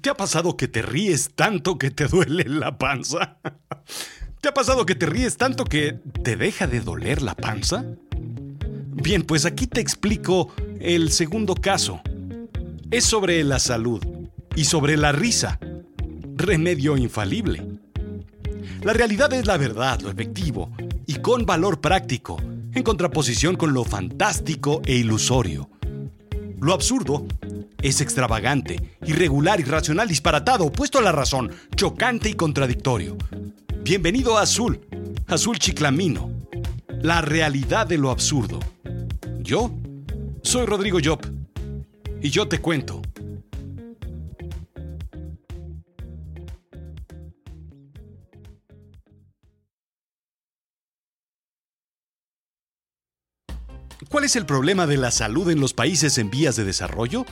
[0.00, 3.38] ¿Te ha pasado que te ríes tanto que te duele la panza?
[4.40, 7.84] ¿Te ha pasado que te ríes tanto que te deja de doler la panza?
[8.92, 12.00] Bien, pues aquí te explico el segundo caso.
[12.90, 14.04] Es sobre la salud
[14.54, 15.58] y sobre la risa.
[16.36, 17.66] Remedio infalible.
[18.82, 20.70] La realidad es la verdad, lo efectivo
[21.06, 22.40] y con valor práctico,
[22.72, 25.68] en contraposición con lo fantástico e ilusorio.
[26.60, 27.26] Lo absurdo
[27.82, 33.16] es extravagante, irregular, irracional, disparatado, opuesto a la razón, chocante y contradictorio.
[33.82, 34.80] Bienvenido a Azul,
[35.28, 36.32] Azul Chiclamino,
[37.02, 38.58] la realidad de lo absurdo.
[39.40, 39.70] Yo
[40.42, 41.20] soy Rodrigo Job
[42.20, 43.00] y yo te cuento.
[54.10, 57.26] ¿Cuál es el problema de la salud en los países en vías de desarrollo?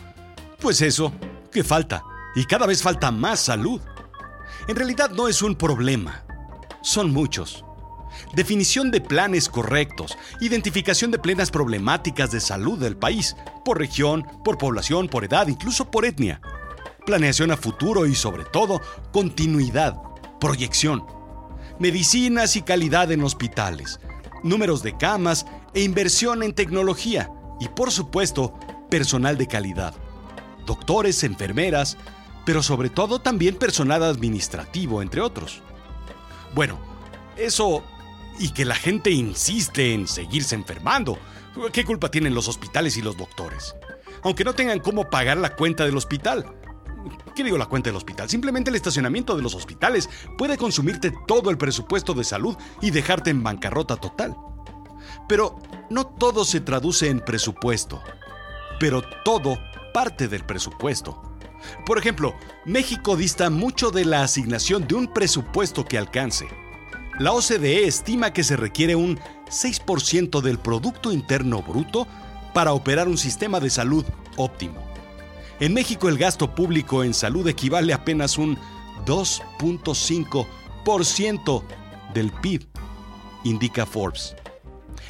[0.61, 1.13] Pues eso,
[1.53, 2.03] que falta,
[2.35, 3.81] y cada vez falta más salud.
[4.69, 6.25] En realidad no es un problema,
[6.83, 7.65] son muchos.
[8.35, 14.57] Definición de planes correctos, identificación de plenas problemáticas de salud del país, por región, por
[14.57, 16.41] población, por edad, incluso por etnia.
[17.05, 18.81] Planeación a futuro y sobre todo,
[19.13, 20.01] continuidad,
[20.41, 21.05] proyección.
[21.79, 24.01] Medicinas y calidad en hospitales,
[24.43, 29.95] números de camas e inversión en tecnología y por supuesto personal de calidad.
[30.67, 31.97] Doctores, enfermeras,
[32.45, 35.63] pero sobre todo también personal administrativo, entre otros.
[36.55, 36.79] Bueno,
[37.37, 37.85] eso
[38.39, 41.19] y que la gente insiste en seguirse enfermando.
[41.73, 43.75] ¿Qué culpa tienen los hospitales y los doctores?
[44.23, 46.47] Aunque no tengan cómo pagar la cuenta del hospital.
[47.35, 48.29] ¿Qué digo la cuenta del hospital?
[48.29, 53.31] Simplemente el estacionamiento de los hospitales puede consumirte todo el presupuesto de salud y dejarte
[53.31, 54.37] en bancarrota total.
[55.29, 55.59] Pero
[55.91, 58.03] no todo se traduce en presupuesto,
[58.81, 59.59] pero todo
[59.97, 61.23] parte del presupuesto.
[61.87, 62.35] Por ejemplo,
[62.67, 66.47] México dista mucho de la asignación de un presupuesto que alcance.
[67.19, 72.07] La OCDE estima que se requiere un 6% del Producto Interno Bruto
[72.53, 74.05] para operar un sistema de salud
[74.37, 74.85] óptimo.
[75.61, 78.59] En México el gasto público en salud equivale a apenas un
[79.07, 81.63] 2.5%
[82.13, 82.67] del PIB,
[83.45, 84.37] indica Forbes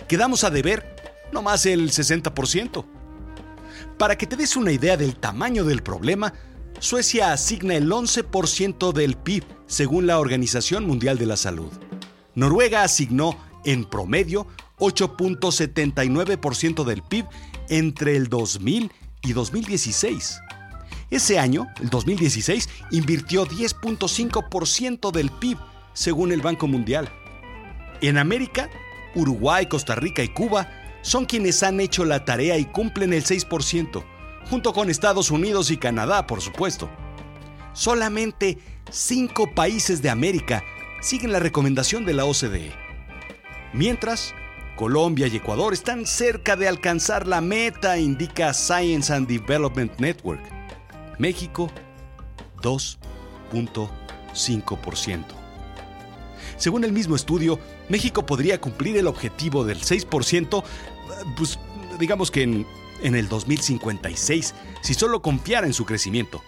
[0.06, 0.94] quedamos a deber
[1.33, 2.96] no más el 60%.
[3.99, 6.33] Para que te des una idea del tamaño del problema,
[6.81, 11.73] Suecia asigna el 11% del PIB según la Organización Mundial de la Salud.
[12.34, 14.47] Noruega asignó en promedio
[14.79, 17.25] 8.79% del PIB
[17.71, 18.93] entre el 2000
[19.23, 20.41] y 2016.
[21.11, 25.57] Ese año, el 2016, invirtió 10.5% del PIB
[25.95, 27.09] según el Banco Mundial.
[28.03, 28.69] En América,
[29.15, 30.69] Uruguay, Costa Rica y Cuba
[31.06, 34.03] son quienes han hecho la tarea y cumplen el 6%,
[34.50, 36.91] junto con Estados Unidos y Canadá, por supuesto.
[37.75, 38.59] Solamente
[38.91, 40.65] cinco países de América
[41.00, 42.72] siguen la recomendación de la OCDE.
[43.72, 44.34] Mientras,
[44.75, 50.43] Colombia y Ecuador están cerca de alcanzar la meta, indica Science and Development Network.
[51.21, 51.71] México,
[52.62, 55.25] 2.5%.
[56.56, 60.65] Según el mismo estudio, México podría cumplir el objetivo del 6%,
[61.37, 61.59] pues
[61.99, 62.66] digamos que en,
[63.03, 66.43] en el 2056, si solo confiara en su crecimiento.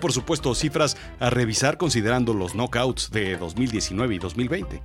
[0.00, 4.82] Por supuesto, cifras a revisar considerando los knockouts de 2019 y 2020.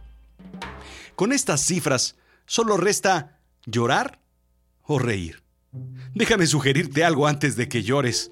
[1.15, 2.15] Con estas cifras,
[2.45, 4.21] solo resta llorar
[4.83, 5.41] o reír.
[6.13, 8.31] Déjame sugerirte algo antes de que llores.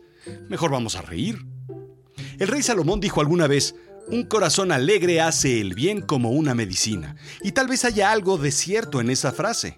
[0.49, 1.45] Mejor vamos a reír.
[2.37, 3.75] El rey Salomón dijo alguna vez,
[4.07, 8.51] un corazón alegre hace el bien como una medicina, y tal vez haya algo de
[8.51, 9.75] cierto en esa frase.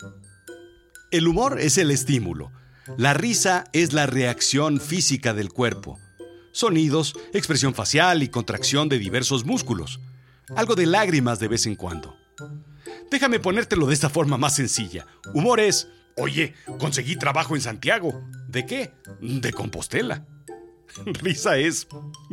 [1.11, 2.51] El humor es el estímulo,
[2.97, 5.99] la risa es la reacción física del cuerpo.
[6.53, 9.99] Sonidos, expresión facial y contracción de diversos músculos.
[10.55, 12.15] Algo de lágrimas de vez en cuando.
[13.09, 15.05] Déjame ponértelo de esta forma más sencilla.
[15.33, 18.23] Humor es, oye, conseguí trabajo en Santiago.
[18.47, 18.93] ¿De qué?
[19.19, 20.25] De Compostela.
[21.21, 21.87] Risa es,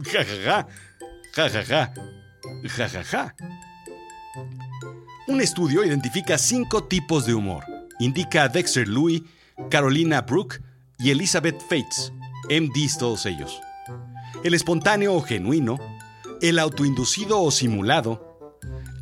[0.05, 0.69] jajaja,
[1.35, 1.95] Ja, ja, ja.
[2.77, 3.35] Ja, ja, ja.
[5.27, 7.65] Un estudio identifica cinco tipos de humor.
[7.99, 9.23] Indica Dexter Louis,
[9.71, 10.61] Carolina Brooke
[10.99, 12.13] y Elizabeth Fates,
[12.49, 13.61] MDs todos ellos.
[14.45, 15.79] El espontáneo o genuino,
[16.41, 18.51] el autoinducido o simulado,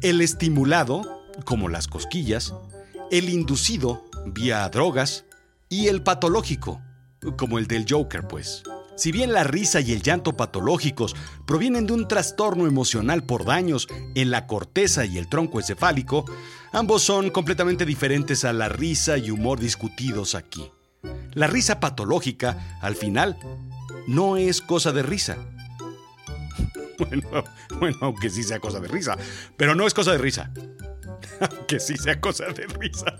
[0.03, 2.55] el estimulado, como las cosquillas,
[3.11, 5.25] el inducido, vía drogas,
[5.69, 6.81] y el patológico,
[7.37, 8.63] como el del Joker, pues.
[8.97, 11.15] Si bien la risa y el llanto patológicos
[11.45, 16.25] provienen de un trastorno emocional por daños en la corteza y el tronco encefálico,
[16.73, 20.71] ambos son completamente diferentes a la risa y humor discutidos aquí.
[21.35, 23.37] La risa patológica, al final,
[24.07, 25.37] no es cosa de risa.
[26.99, 27.45] Bueno,
[27.79, 29.19] bueno, aunque sí sea cosa de risa.
[29.59, 30.51] Pero no es cosa de risa.
[31.41, 33.05] Aunque sí sea cosa de risa.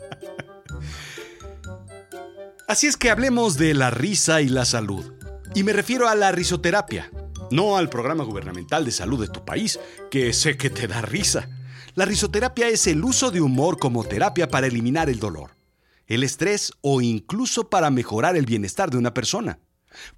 [2.69, 5.16] Así es que hablemos de la risa y la salud.
[5.57, 7.11] Y me refiero a la risoterapia,
[7.51, 9.81] no al programa gubernamental de salud de tu país,
[10.11, 11.49] que sé que te da risa.
[11.95, 15.57] La risoterapia es el uso de humor como terapia para eliminar el dolor,
[16.09, 19.59] el estrés o incluso para mejorar el bienestar de una persona.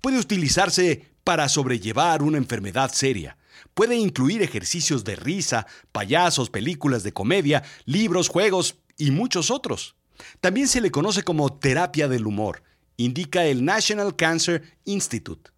[0.01, 3.39] Puede utilizarse para sobrellevar una enfermedad seria.
[3.75, 9.95] Puede incluir ejercicios de risa, payasos, películas de comedia, libros, juegos y muchos otros.
[10.41, 12.65] También se le conoce como terapia del humor,
[12.99, 15.51] indica el National Cancer Institute.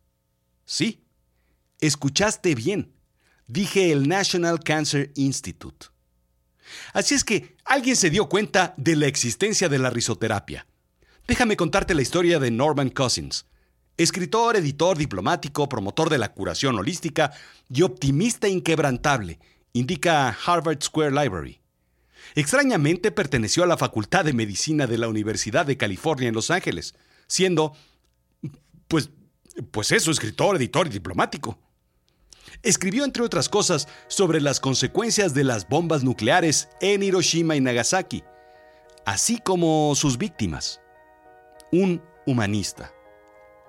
[0.64, 1.02] Sí,
[1.80, 2.92] escuchaste bien.
[3.48, 5.86] Dije el National Cancer Institute.
[6.92, 10.66] Así es que alguien se dio cuenta de la existencia de la risoterapia.
[11.26, 13.46] Déjame contarte la historia de Norman Cousins,
[13.96, 17.32] escritor, editor, diplomático, promotor de la curación holística
[17.68, 19.40] y optimista inquebrantable,
[19.72, 21.60] indica Harvard Square Library.
[22.34, 26.94] Extrañamente perteneció a la Facultad de Medicina de la Universidad de California en Los Ángeles,
[27.30, 27.72] siendo,
[28.88, 29.08] pues,
[29.70, 31.58] pues eso, escritor, editor y diplomático.
[32.62, 38.24] Escribió, entre otras cosas, sobre las consecuencias de las bombas nucleares en Hiroshima y Nagasaki,
[39.06, 40.80] así como sus víctimas.
[41.70, 42.92] Un humanista.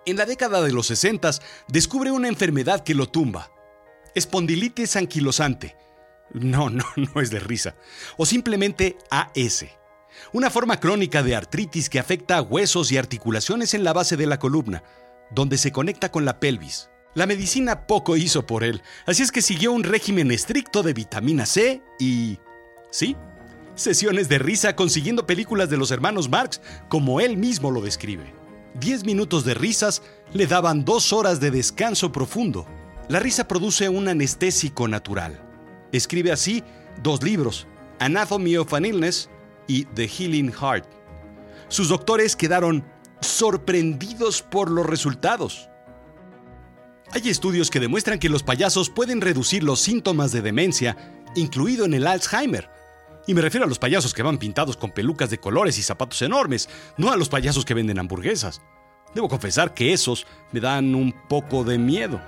[0.07, 1.29] En la década de los 60
[1.67, 3.51] descubre una enfermedad que lo tumba.
[4.15, 5.77] Espondilitis anquilosante.
[6.33, 7.75] No, no, no es de risa.
[8.17, 9.65] O simplemente AS.
[10.33, 14.27] Una forma crónica de artritis que afecta a huesos y articulaciones en la base de
[14.27, 14.83] la columna,
[15.31, 16.89] donde se conecta con la pelvis.
[17.13, 21.45] La medicina poco hizo por él, así es que siguió un régimen estricto de vitamina
[21.45, 22.39] C y...
[22.89, 23.15] ¿Sí?
[23.75, 28.33] Sesiones de risa consiguiendo películas de los hermanos Marx, como él mismo lo describe.
[28.79, 30.01] Diez minutos de risas
[30.33, 32.65] le daban dos horas de descanso profundo.
[33.09, 35.41] La risa produce un anestésico natural.
[35.91, 36.63] Escribe así
[37.01, 37.67] dos libros,
[37.99, 39.29] Anatomy of an Illness
[39.71, 40.85] y The Healing Heart.
[41.69, 42.83] Sus doctores quedaron
[43.21, 45.69] sorprendidos por los resultados.
[47.13, 50.97] Hay estudios que demuestran que los payasos pueden reducir los síntomas de demencia,
[51.35, 52.69] incluido en el Alzheimer.
[53.27, 56.21] Y me refiero a los payasos que van pintados con pelucas de colores y zapatos
[56.21, 58.62] enormes, no a los payasos que venden hamburguesas.
[59.15, 62.19] Debo confesar que esos me dan un poco de miedo.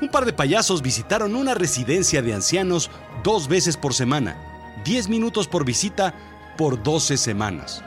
[0.00, 2.90] Un par de payasos visitaron una residencia de ancianos
[3.22, 4.36] dos veces por semana,
[4.84, 6.14] 10 minutos por visita
[6.56, 7.82] por 12 semanas.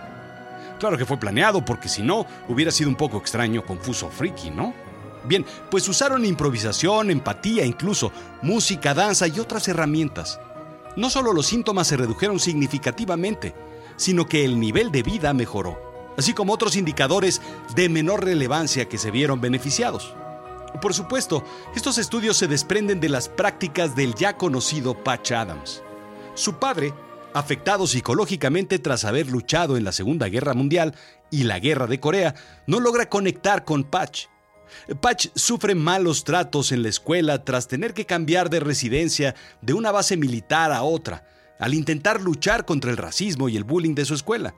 [0.80, 4.74] Claro que fue planeado porque si no, hubiera sido un poco extraño, confuso, friki, ¿no?
[5.25, 8.12] Bien, pues usaron improvisación, empatía, incluso
[8.42, 10.39] música, danza y otras herramientas.
[10.95, 13.54] No solo los síntomas se redujeron significativamente,
[13.98, 17.42] sino que el nivel de vida mejoró, así como otros indicadores
[17.75, 20.16] de menor relevancia que se vieron beneficiados.
[20.81, 21.44] Por supuesto,
[21.75, 25.83] estos estudios se desprenden de las prácticas del ya conocido Patch Adams.
[26.36, 26.94] Su padre,
[27.34, 30.96] afectado psicológicamente tras haber luchado en la Segunda Guerra Mundial
[31.31, 32.36] y la Guerra de Corea,
[32.68, 34.28] no logra conectar con Patch
[35.02, 39.92] Patch sufre malos tratos en la escuela tras tener que cambiar de residencia de una
[39.92, 41.26] base militar a otra,
[41.60, 44.56] al intentar luchar contra el racismo y el bullying de su escuela.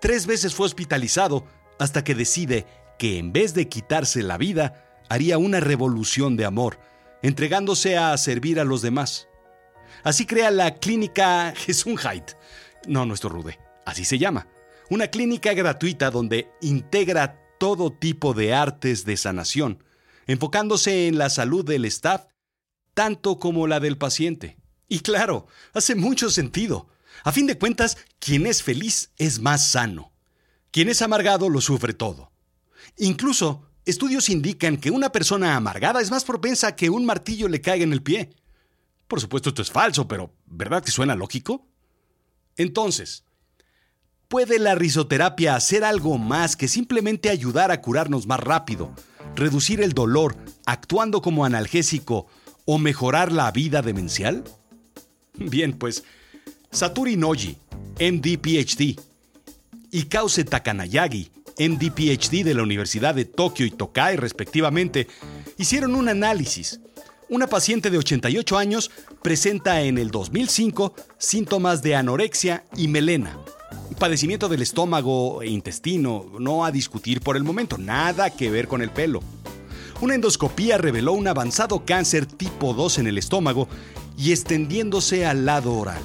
[0.00, 1.44] Tres veces fue hospitalizado
[1.78, 2.66] hasta que decide
[2.98, 6.78] que en vez de quitarse la vida, haría una revolución de amor,
[7.22, 9.29] entregándose a servir a los demás.
[10.02, 12.32] Así crea la clínica Gesundheit.
[12.86, 14.48] No, nuestro Rude, así se llama.
[14.88, 19.84] Una clínica gratuita donde integra todo tipo de artes de sanación,
[20.26, 22.24] enfocándose en la salud del staff
[22.94, 24.56] tanto como la del paciente.
[24.88, 26.88] Y claro, hace mucho sentido.
[27.24, 30.12] A fin de cuentas, quien es feliz es más sano.
[30.70, 32.32] Quien es amargado lo sufre todo.
[32.96, 37.60] Incluso, estudios indican que una persona amargada es más propensa a que un martillo le
[37.60, 38.30] caiga en el pie.
[39.10, 41.66] Por supuesto, esto es falso, pero ¿verdad que suena lógico?
[42.56, 43.24] Entonces,
[44.28, 48.94] ¿Puede la risoterapia hacer algo más que simplemente ayudar a curarnos más rápido,
[49.34, 50.36] reducir el dolor
[50.66, 52.28] actuando como analgésico
[52.64, 54.44] o mejorar la vida demencial?
[55.34, 56.04] Bien, pues
[56.70, 57.56] Saturi Noji,
[57.98, 59.00] MD PhD,
[59.90, 65.08] y Kause Takanayagi, MD PhD de la Universidad de Tokio y Tokai respectivamente,
[65.58, 66.78] hicieron un análisis.
[67.30, 68.90] Una paciente de 88 años
[69.22, 73.38] presenta en el 2005 síntomas de anorexia y melena
[74.00, 78.80] padecimiento del estómago e intestino, no a discutir por el momento, nada que ver con
[78.80, 79.20] el pelo.
[80.00, 83.68] Una endoscopía reveló un avanzado cáncer tipo 2 en el estómago
[84.16, 86.00] y extendiéndose al lado oral.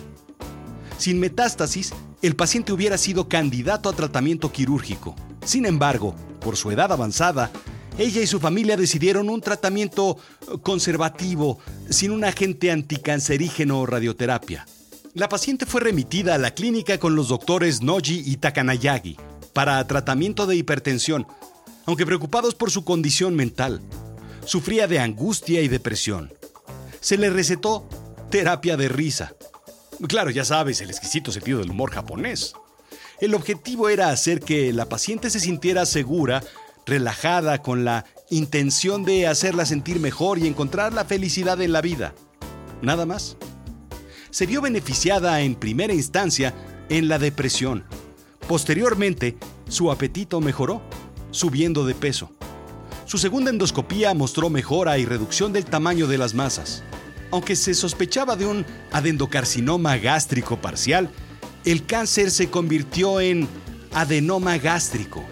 [0.97, 5.15] Sin metástasis, el paciente hubiera sido candidato a tratamiento quirúrgico.
[5.45, 7.49] Sin embargo, por su edad avanzada,
[7.97, 10.17] Ella y su familia decidieron un tratamiento
[10.63, 11.59] conservativo,
[11.89, 14.65] sin un agente anticancerígeno o radioterapia.
[15.13, 19.15] La paciente fue remitida a la clínica con los doctores Noji y Takanayagi
[19.53, 21.25] para tratamiento de hipertensión,
[21.85, 23.81] aunque preocupados por su condición mental.
[24.43, 26.33] Sufría de angustia y depresión.
[26.99, 27.87] Se le recetó
[28.29, 29.35] terapia de risa.
[30.09, 32.53] Claro, ya sabes, el exquisito sentido del humor japonés.
[33.21, 36.43] El objetivo era hacer que la paciente se sintiera segura,
[36.85, 42.13] relajada, con la intención de hacerla sentir mejor y encontrar la felicidad en la vida.
[42.81, 43.37] Nada más.
[44.29, 46.53] Se vio beneficiada en primera instancia
[46.89, 47.83] en la depresión.
[48.47, 49.37] Posteriormente,
[49.69, 50.81] su apetito mejoró,
[51.31, 52.31] subiendo de peso.
[53.05, 56.83] Su segunda endoscopía mostró mejora y reducción del tamaño de las masas.
[57.31, 61.09] Aunque se sospechaba de un adendocarcinoma gástrico parcial,
[61.65, 63.47] el cáncer se convirtió en
[63.93, 65.23] adenoma gástrico,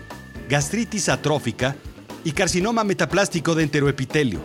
[0.49, 1.75] gastritis atrófica
[2.23, 4.39] y carcinoma metaplástico de enteroepitelio.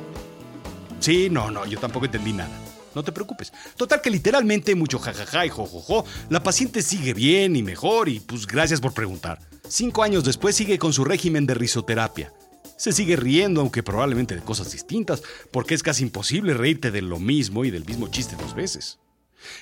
[1.00, 2.50] Sí, no, no, yo tampoco entendí nada.
[2.94, 3.52] No te preocupes.
[3.76, 8.46] Total que literalmente mucho jajaja y jojojo, la paciente sigue bien y mejor y pues
[8.46, 9.38] gracias por preguntar.
[9.68, 12.32] Cinco años después sigue con su régimen de risoterapia.
[12.76, 17.18] Se sigue riendo, aunque probablemente de cosas distintas, porque es casi imposible reírte de lo
[17.18, 18.98] mismo y del mismo chiste dos veces.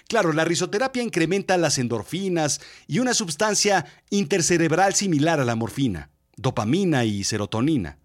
[0.09, 7.05] Claro, la risoterapia incrementa las endorfinas y una sustancia intercerebral similar a la morfina, dopamina
[7.05, 7.99] y serotonina.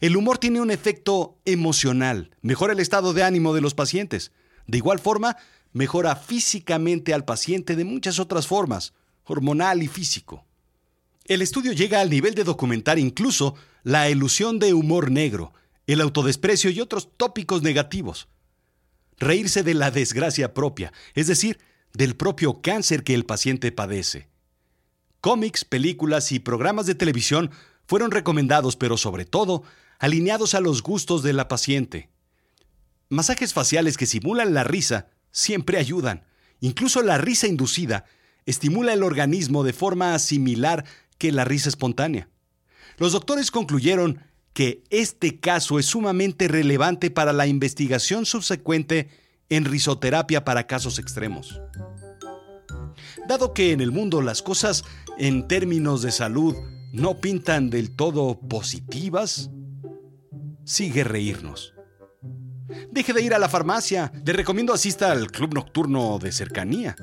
[0.00, 4.32] El humor tiene un efecto emocional, mejora el estado de ánimo de los pacientes.
[4.66, 5.36] De igual forma,
[5.72, 8.92] mejora físicamente al paciente de muchas otras formas,
[9.24, 10.44] hormonal y físico.
[11.24, 15.52] El estudio llega al nivel de documentar incluso la ilusión de humor negro,
[15.86, 18.28] el autodesprecio y otros tópicos negativos
[19.20, 21.60] reírse de la desgracia propia, es decir,
[21.92, 24.28] del propio cáncer que el paciente padece.
[25.20, 27.50] Cómics, películas y programas de televisión
[27.90, 29.64] fueron recomendados, pero sobre todo,
[29.98, 32.08] alineados a los gustos de la paciente.
[33.08, 36.24] Masajes faciales que simulan la risa siempre ayudan.
[36.60, 38.04] Incluso la risa inducida
[38.46, 40.84] estimula el organismo de forma similar
[41.18, 42.28] que la risa espontánea.
[42.96, 49.10] Los doctores concluyeron que este caso es sumamente relevante para la investigación subsecuente
[49.48, 51.60] en risoterapia para casos extremos.
[53.26, 54.84] Dado que en el mundo las cosas
[55.18, 56.54] en términos de salud
[56.92, 59.50] no pintan del todo positivas,
[60.64, 61.74] sigue reírnos.
[62.90, 64.12] Deje de ir a la farmacia.
[64.24, 66.96] Le recomiendo asista al club nocturno de cercanía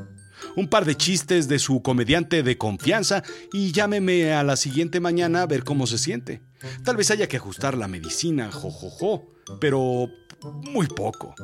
[0.55, 5.43] un par de chistes de su comediante de confianza y llámeme a la siguiente mañana
[5.43, 6.41] a ver cómo se siente.
[6.83, 9.27] Tal vez haya que ajustar la medicina, jojojo,
[9.59, 10.09] pero
[10.43, 11.35] muy poco.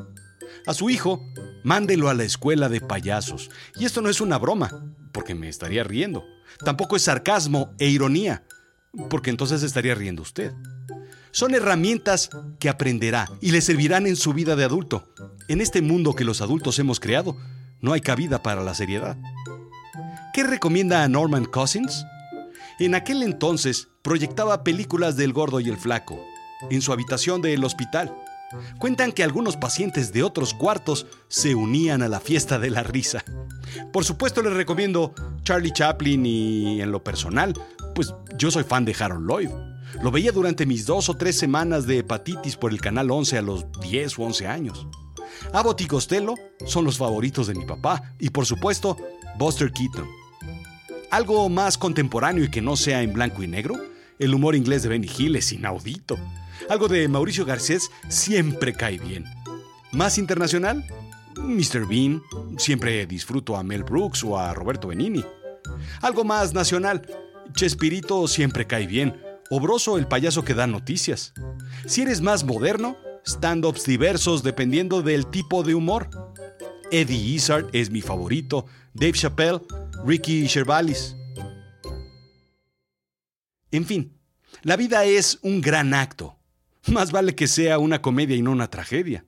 [0.65, 1.21] A su hijo,
[1.63, 3.49] mándelo a la escuela de payasos.
[3.75, 6.23] Y esto no es una broma, porque me estaría riendo.
[6.63, 8.43] Tampoco es sarcasmo e ironía,
[9.09, 10.53] porque entonces estaría riendo usted.
[11.31, 12.29] Son herramientas
[12.59, 15.11] que aprenderá y le servirán en su vida de adulto.
[15.47, 17.35] En este mundo que los adultos hemos creado,
[17.81, 19.17] no hay cabida para la seriedad.
[20.33, 22.05] ¿Qué recomienda a Norman Cousins?
[22.79, 26.23] En aquel entonces proyectaba películas del gordo y el flaco,
[26.69, 28.15] en su habitación del hospital.
[28.79, 33.23] Cuentan que algunos pacientes de otros cuartos se unían a la fiesta de la risa.
[33.91, 37.53] Por supuesto les recomiendo Charlie Chaplin y en lo personal,
[37.95, 39.49] pues yo soy fan de Harold Lloyd.
[40.01, 43.41] Lo veía durante mis dos o tres semanas de hepatitis por el Canal 11 a
[43.41, 44.87] los 10 o 11 años.
[45.51, 48.97] Abbott y Costello son los favoritos de mi papá y por supuesto
[49.37, 50.07] Buster Keaton.
[51.11, 53.75] Algo más contemporáneo y que no sea en blanco y negro,
[54.17, 56.17] el humor inglés de Benny Hill es inaudito.
[56.69, 59.25] Algo de Mauricio Garcés siempre cae bien.
[59.91, 60.85] Más internacional,
[61.37, 61.87] Mr.
[61.87, 62.21] Bean,
[62.57, 65.23] siempre disfruto a Mel Brooks o a Roberto Benini.
[66.01, 67.07] Algo más nacional,
[67.53, 69.15] Chespirito siempre cae bien,
[69.49, 71.33] Obroso el payaso que da noticias.
[71.85, 76.09] Si eres más moderno, stand-ups diversos dependiendo del tipo de humor.
[76.91, 79.61] Eddie Izzard es mi favorito, Dave Chappelle,
[80.05, 81.15] Ricky Gervais.
[83.69, 84.17] En fin,
[84.61, 86.35] la vida es un gran acto.
[86.87, 89.25] Más vale que sea una comedia y no una tragedia.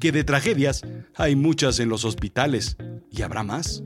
[0.00, 0.82] Que de tragedias
[1.14, 2.76] hay muchas en los hospitales
[3.10, 3.82] y habrá más.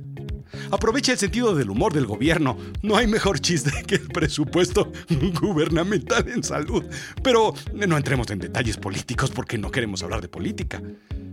[0.71, 2.57] Aprovecha el sentido del humor del gobierno.
[2.83, 4.93] No hay mejor chiste que el presupuesto
[5.41, 6.85] gubernamental en salud.
[7.23, 10.83] Pero no entremos en detalles políticos porque no queremos hablar de política.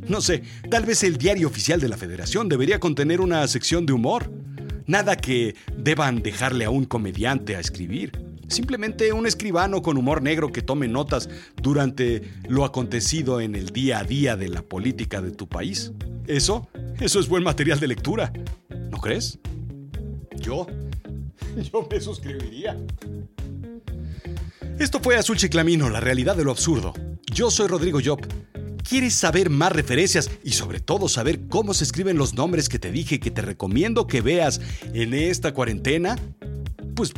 [0.07, 3.93] No sé, tal vez el diario oficial de la federación debería contener una sección de
[3.93, 4.31] humor.
[4.86, 8.28] Nada que deban dejarle a un comediante a escribir.
[8.49, 11.29] Simplemente un escribano con humor negro que tome notas
[11.61, 15.91] durante lo acontecido en el día a día de la política de tu país.
[16.25, 16.67] Eso,
[16.99, 18.33] eso es buen material de lectura.
[18.89, 19.37] ¿No crees?
[20.39, 20.65] Yo,
[21.71, 22.75] yo me suscribiría.
[24.79, 26.93] Esto fue Azul Chiclamino, la realidad de lo absurdo.
[27.31, 28.19] Yo soy Rodrigo Job.
[28.87, 32.91] ¿Quieres saber más referencias y sobre todo saber cómo se escriben los nombres que te
[32.91, 34.59] dije que te recomiendo que veas
[34.93, 36.17] en esta cuarentena?
[36.95, 37.13] Pues,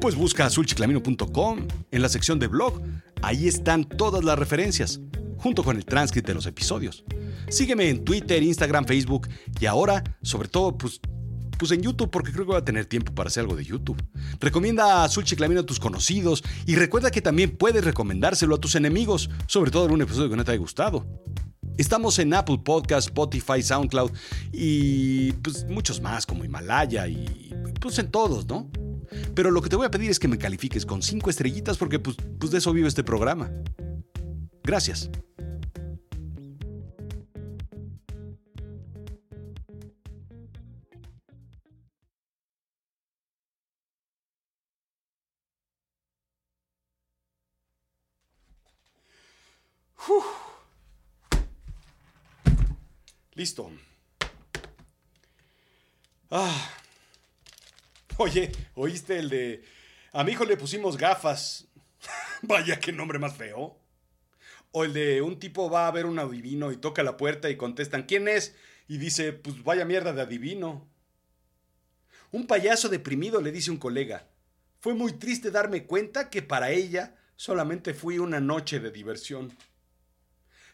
[0.00, 2.80] pues busca azulchiclamino.com en la sección de blog.
[3.22, 5.00] Ahí están todas las referencias,
[5.36, 7.04] junto con el transcript de los episodios.
[7.48, 9.28] Sígueme en Twitter, Instagram, Facebook
[9.60, 11.00] y ahora, sobre todo, pues
[11.58, 14.00] pues en YouTube, porque creo que voy a tener tiempo para hacer algo de YouTube.
[14.38, 18.76] Recomienda a Azul Chiclamino a tus conocidos y recuerda que también puedes recomendárselo a tus
[18.76, 21.04] enemigos, sobre todo en un episodio que no te haya gustado.
[21.76, 24.12] Estamos en Apple Podcast, Spotify, SoundCloud
[24.52, 28.70] y pues muchos más como Himalaya y pues en todos, ¿no?
[29.34, 31.98] Pero lo que te voy a pedir es que me califiques con cinco estrellitas porque
[31.98, 33.50] pues, pues de eso vive este programa.
[34.62, 35.10] Gracias.
[53.38, 53.70] Listo.
[56.28, 56.77] Ah.
[58.20, 59.64] Oye, ¿oíste el de...
[60.12, 61.68] A mi hijo le pusimos gafas.
[62.42, 63.78] Vaya, qué nombre más feo.
[64.72, 67.56] O el de un tipo va a ver un adivino y toca la puerta y
[67.56, 68.56] contestan, ¿quién es?
[68.88, 70.88] Y dice, pues vaya mierda de adivino.
[72.32, 74.26] Un payaso deprimido le dice un colega,
[74.80, 79.56] fue muy triste darme cuenta que para ella solamente fui una noche de diversión.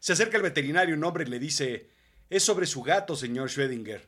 [0.01, 1.91] Se acerca el veterinario, un hombre, y le dice,
[2.31, 4.01] es sobre su gato, señor Schrödinger.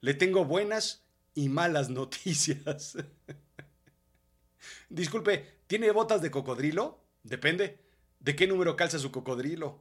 [0.00, 2.96] Le tengo buenas y malas noticias.
[4.88, 7.00] Disculpe, ¿tiene botas de cocodrilo?
[7.22, 7.78] Depende.
[8.20, 9.80] ¿De qué número calza su cocodrilo?